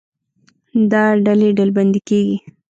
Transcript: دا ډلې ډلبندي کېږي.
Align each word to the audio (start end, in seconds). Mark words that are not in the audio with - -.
دا 0.91 1.03
ډلې 1.25 1.49
ډلبندي 1.57 2.01
کېږي. 2.09 2.37